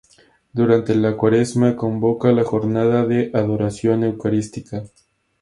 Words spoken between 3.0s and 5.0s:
de adoración eucarística.